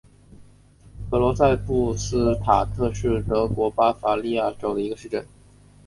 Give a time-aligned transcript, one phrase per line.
[1.11, 5.23] 格罗赛布斯塔特是德国巴伐利亚州的一个市镇。